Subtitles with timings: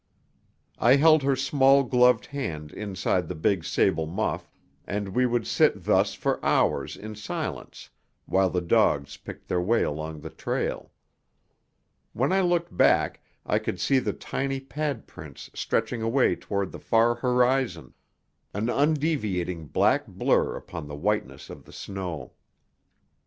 [0.79, 4.49] I held her small gloved hand inside the big sable muff,
[4.83, 7.91] and we would sit thus for hours in silence
[8.25, 10.91] while the dogs picked their way along the trail.
[12.13, 16.79] When I looked back I could see the tiny pad prints stretching away toward the
[16.79, 17.93] far horizon,
[18.55, 22.31] an undeviating black blur upon the whiteness of the snow.